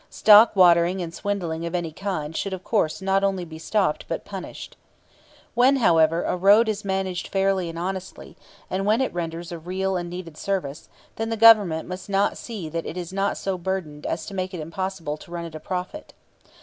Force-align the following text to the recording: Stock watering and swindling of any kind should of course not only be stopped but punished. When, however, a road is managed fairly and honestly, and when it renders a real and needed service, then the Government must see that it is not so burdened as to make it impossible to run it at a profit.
Stock 0.09 0.55
watering 0.55 0.99
and 0.99 1.13
swindling 1.13 1.63
of 1.63 1.75
any 1.75 1.91
kind 1.91 2.35
should 2.35 2.53
of 2.53 2.63
course 2.63 3.03
not 3.03 3.23
only 3.23 3.45
be 3.45 3.59
stopped 3.59 4.05
but 4.07 4.25
punished. 4.25 4.75
When, 5.53 5.75
however, 5.75 6.23
a 6.23 6.35
road 6.35 6.67
is 6.67 6.83
managed 6.83 7.27
fairly 7.27 7.69
and 7.69 7.77
honestly, 7.77 8.35
and 8.67 8.87
when 8.87 8.99
it 8.99 9.13
renders 9.13 9.51
a 9.51 9.59
real 9.59 9.97
and 9.97 10.09
needed 10.09 10.37
service, 10.37 10.89
then 11.17 11.29
the 11.29 11.37
Government 11.37 11.87
must 11.87 12.09
see 12.43 12.67
that 12.67 12.87
it 12.87 12.97
is 12.97 13.13
not 13.13 13.37
so 13.37 13.59
burdened 13.59 14.07
as 14.07 14.25
to 14.25 14.33
make 14.33 14.55
it 14.55 14.59
impossible 14.59 15.17
to 15.17 15.29
run 15.29 15.43
it 15.45 15.49
at 15.49 15.55
a 15.57 15.59
profit. 15.59 16.15